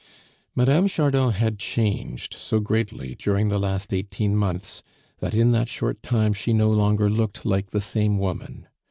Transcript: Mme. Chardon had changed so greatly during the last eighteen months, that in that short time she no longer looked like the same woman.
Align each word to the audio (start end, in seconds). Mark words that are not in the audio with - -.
Mme. 0.55 0.87
Chardon 0.87 1.29
had 1.29 1.59
changed 1.59 2.33
so 2.33 2.59
greatly 2.59 3.13
during 3.13 3.49
the 3.49 3.59
last 3.59 3.93
eighteen 3.93 4.35
months, 4.35 4.81
that 5.19 5.35
in 5.35 5.51
that 5.51 5.69
short 5.69 6.01
time 6.01 6.33
she 6.33 6.53
no 6.53 6.71
longer 6.71 7.07
looked 7.07 7.45
like 7.45 7.69
the 7.69 7.81
same 7.81 8.17
woman. 8.17 8.67